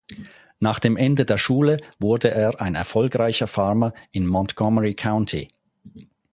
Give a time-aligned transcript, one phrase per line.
[0.59, 5.49] Nach dem Ende der Schule wurde er ein erfolgreicher Farmer im Montgomery County.